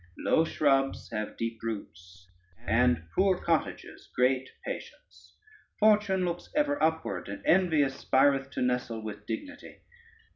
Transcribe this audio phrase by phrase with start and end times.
[0.17, 2.27] Low shrubs have deep roots,
[2.65, 5.35] and poor cottages great patience.
[5.77, 9.81] Fortune looks ever upward, and envy aspireth to nestle with dignity.